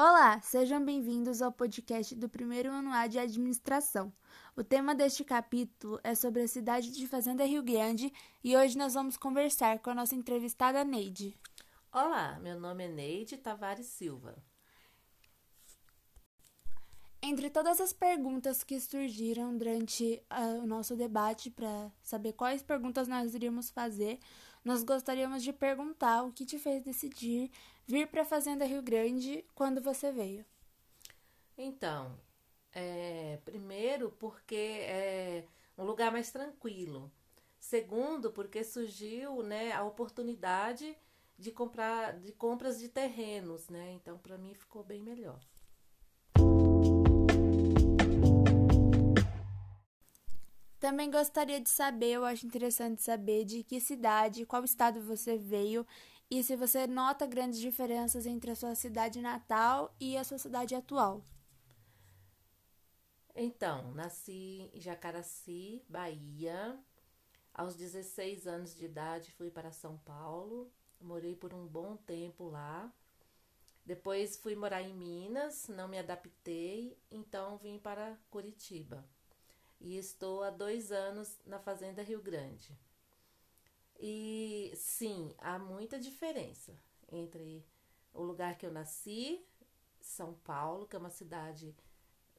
Olá, 0.00 0.40
sejam 0.40 0.84
bem-vindos 0.84 1.42
ao 1.42 1.50
podcast 1.50 2.14
do 2.14 2.28
primeiro 2.28 2.70
ano 2.70 2.92
A 2.92 3.08
de 3.08 3.18
administração. 3.18 4.12
O 4.54 4.62
tema 4.62 4.94
deste 4.94 5.24
capítulo 5.24 5.98
é 6.04 6.14
sobre 6.14 6.42
a 6.42 6.46
cidade 6.46 6.92
de 6.92 7.04
Fazenda 7.08 7.44
Rio 7.44 7.64
Grande 7.64 8.12
e 8.44 8.56
hoje 8.56 8.78
nós 8.78 8.94
vamos 8.94 9.16
conversar 9.16 9.80
com 9.80 9.90
a 9.90 9.94
nossa 9.96 10.14
entrevistada 10.14 10.84
Neide. 10.84 11.36
Olá, 11.92 12.38
meu 12.38 12.60
nome 12.60 12.84
é 12.84 12.88
Neide 12.88 13.38
Tavares 13.38 13.86
Silva. 13.86 14.40
Entre 17.20 17.50
todas 17.50 17.80
as 17.80 17.92
perguntas 17.92 18.62
que 18.62 18.80
surgiram 18.80 19.56
durante 19.56 20.22
uh, 20.30 20.62
o 20.62 20.66
nosso 20.66 20.94
debate 20.94 21.50
para 21.50 21.90
saber 22.02 22.32
quais 22.32 22.62
perguntas 22.62 23.08
nós 23.08 23.34
iríamos 23.34 23.70
fazer, 23.70 24.20
nós 24.64 24.84
gostaríamos 24.84 25.42
de 25.42 25.52
perguntar 25.52 26.22
o 26.22 26.32
que 26.32 26.46
te 26.46 26.58
fez 26.58 26.84
decidir 26.84 27.50
vir 27.86 28.06
para 28.06 28.22
a 28.22 28.24
Fazenda 28.24 28.64
Rio 28.64 28.82
Grande 28.82 29.44
quando 29.54 29.80
você 29.80 30.12
veio. 30.12 30.44
Então, 31.56 32.16
é, 32.72 33.38
primeiro 33.44 34.12
porque 34.12 34.80
é 34.82 35.44
um 35.76 35.84
lugar 35.84 36.12
mais 36.12 36.30
tranquilo. 36.30 37.10
Segundo, 37.58 38.30
porque 38.30 38.62
surgiu 38.62 39.42
né, 39.42 39.72
a 39.72 39.82
oportunidade 39.82 40.96
de 41.36 41.50
comprar 41.50 42.18
de 42.18 42.32
compras 42.32 42.78
de 42.78 42.88
terrenos, 42.88 43.68
né? 43.68 43.92
Então, 43.92 44.18
para 44.18 44.38
mim 44.38 44.54
ficou 44.54 44.84
bem 44.84 45.02
melhor. 45.02 45.40
Também 50.78 51.10
gostaria 51.10 51.60
de 51.60 51.68
saber, 51.68 52.12
eu 52.12 52.24
acho 52.24 52.46
interessante 52.46 53.02
saber 53.02 53.44
de 53.44 53.64
que 53.64 53.80
cidade, 53.80 54.46
qual 54.46 54.62
estado 54.62 55.00
você 55.00 55.36
veio 55.36 55.84
e 56.30 56.42
se 56.44 56.54
você 56.54 56.86
nota 56.86 57.26
grandes 57.26 57.58
diferenças 57.58 58.26
entre 58.26 58.52
a 58.52 58.54
sua 58.54 58.76
cidade 58.76 59.20
natal 59.20 59.92
e 59.98 60.16
a 60.16 60.22
sua 60.22 60.38
cidade 60.38 60.76
atual. 60.76 61.24
Então, 63.34 63.92
nasci 63.92 64.70
em 64.72 64.80
Jacaraci, 64.80 65.82
Bahia. 65.88 66.78
Aos 67.52 67.74
16 67.74 68.46
anos 68.46 68.72
de 68.76 68.84
idade 68.84 69.32
fui 69.32 69.50
para 69.50 69.72
São 69.72 69.96
Paulo. 69.98 70.70
Morei 71.00 71.34
por 71.34 71.52
um 71.52 71.66
bom 71.66 71.96
tempo 71.96 72.48
lá. 72.48 72.92
Depois 73.84 74.36
fui 74.36 74.54
morar 74.54 74.82
em 74.82 74.94
Minas, 74.94 75.66
não 75.66 75.88
me 75.88 75.98
adaptei, 75.98 76.96
então 77.10 77.56
vim 77.58 77.78
para 77.78 78.16
Curitiba 78.30 79.04
e 79.80 79.96
estou 79.96 80.42
há 80.42 80.50
dois 80.50 80.90
anos 80.90 81.38
na 81.44 81.58
Fazenda 81.58 82.02
Rio 82.02 82.20
Grande. 82.20 82.76
E 83.98 84.72
sim, 84.76 85.34
há 85.38 85.58
muita 85.58 85.98
diferença 85.98 86.72
entre 87.10 87.64
o 88.12 88.22
lugar 88.22 88.56
que 88.56 88.66
eu 88.66 88.72
nasci, 88.72 89.44
São 90.00 90.34
Paulo, 90.34 90.86
que 90.86 90.96
é 90.96 90.98
uma 90.98 91.10
cidade 91.10 91.74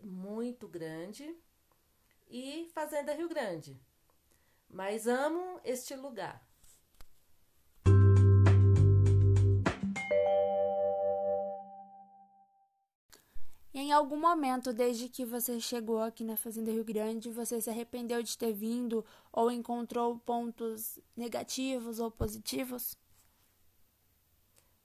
muito 0.01 0.67
grande, 0.67 1.35
e 2.29 2.69
Fazenda 2.73 3.13
Rio 3.13 3.27
Grande. 3.27 3.79
Mas 4.69 5.07
amo 5.07 5.59
este 5.63 5.95
lugar. 5.95 6.48
Algum 14.00 14.17
momento, 14.17 14.72
desde 14.72 15.09
que 15.09 15.25
você 15.25 15.59
chegou 15.59 16.02
aqui 16.02 16.23
na 16.23 16.38
Fazenda 16.38 16.72
Rio 16.72 16.86
Grande, 16.86 17.30
você 17.30 17.59
se 17.59 17.69
arrependeu 17.69 18.23
de 18.23 18.38
ter 18.38 18.53
vindo 18.53 19.06
ou 19.31 19.52
encontrou 19.52 20.17
pontos 20.19 20.97
negativos 21.16 22.00
ou 22.00 22.09
positivos? 22.09 22.97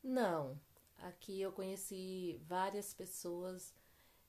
Não. 0.02 0.60
Aqui 0.98 1.40
eu 1.40 1.52
conheci 1.52 2.40
várias 2.48 2.92
pessoas 2.92 3.72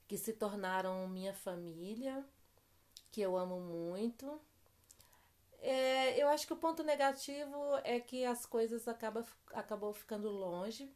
que 0.07 0.17
se 0.17 0.33
tornaram 0.33 1.07
minha 1.07 1.33
família, 1.33 2.23
que 3.11 3.21
eu 3.21 3.35
amo 3.35 3.59
muito. 3.59 4.39
É, 5.61 6.21
eu 6.21 6.27
acho 6.29 6.45
que 6.45 6.53
o 6.53 6.57
ponto 6.57 6.83
negativo 6.83 7.57
é 7.83 7.99
que 7.99 8.23
as 8.23 8.45
coisas 8.45 8.87
acabam 8.87 9.25
acabou 9.51 9.93
ficando 9.93 10.29
longe. 10.29 10.93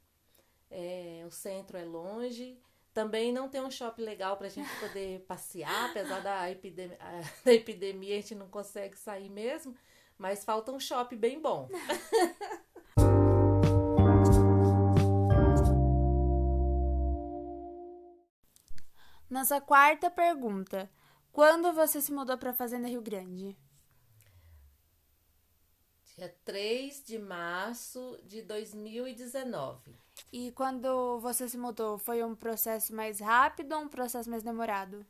É, 0.69 1.23
o 1.25 1.31
centro 1.31 1.75
é 1.75 1.83
longe 1.83 2.61
também 2.99 3.31
não 3.31 3.47
tem 3.47 3.61
um 3.61 3.71
shopping 3.71 4.01
legal 4.01 4.35
para 4.35 4.47
a 4.47 4.49
gente 4.49 4.69
poder 4.77 5.21
passear, 5.21 5.89
apesar 5.89 6.19
da 6.19 6.51
epidemia, 6.51 6.97
da 7.45 7.53
epidemia, 7.53 8.17
a 8.17 8.19
gente 8.19 8.35
não 8.35 8.49
consegue 8.49 8.97
sair 8.97 9.29
mesmo, 9.29 9.73
mas 10.17 10.43
falta 10.43 10.73
um 10.73 10.79
shopping 10.81 11.15
bem 11.15 11.41
bom. 11.41 11.69
Nossa 19.29 19.61
quarta 19.61 20.11
pergunta: 20.11 20.91
Quando 21.31 21.71
você 21.71 22.01
se 22.01 22.11
mudou 22.11 22.37
para 22.37 22.49
a 22.49 22.53
Fazenda 22.53 22.89
Rio 22.89 23.01
Grande? 23.01 23.57
Dia 26.19 26.35
3 26.43 27.01
de 27.05 27.17
março 27.17 28.19
de 28.25 28.41
2019. 28.41 29.95
E 30.33 30.51
quando 30.51 31.17
você 31.21 31.47
se 31.47 31.57
mudou, 31.57 31.97
foi 31.97 32.21
um 32.21 32.35
processo 32.35 32.93
mais 32.93 33.21
rápido 33.21 33.73
ou 33.73 33.83
um 33.83 33.87
processo 33.87 34.29
mais 34.29 34.43
demorado? 34.43 35.05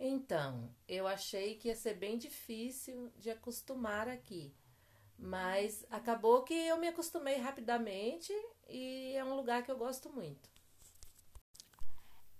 Então, 0.00 0.70
eu 0.88 1.06
achei 1.06 1.56
que 1.56 1.68
ia 1.68 1.76
ser 1.76 1.96
bem 1.96 2.16
difícil 2.16 3.12
de 3.18 3.28
acostumar 3.28 4.08
aqui. 4.08 4.54
Mas 5.18 5.84
acabou 5.90 6.42
que 6.42 6.54
eu 6.54 6.78
me 6.78 6.88
acostumei 6.88 7.36
rapidamente 7.36 8.32
e 8.70 9.12
é 9.14 9.22
um 9.22 9.36
lugar 9.36 9.62
que 9.62 9.70
eu 9.70 9.76
gosto 9.76 10.08
muito. 10.08 10.48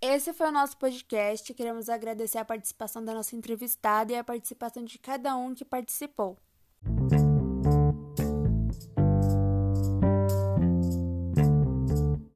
Esse 0.00 0.32
foi 0.32 0.48
o 0.48 0.52
nosso 0.52 0.76
podcast. 0.76 1.52
Queremos 1.52 1.88
agradecer 1.88 2.38
a 2.38 2.44
participação 2.44 3.04
da 3.04 3.12
nossa 3.12 3.34
entrevistada 3.34 4.12
e 4.12 4.16
a 4.16 4.22
participação 4.22 4.84
de 4.84 4.96
cada 4.96 5.36
um 5.36 5.52
que 5.54 5.64
participou. 5.64 6.38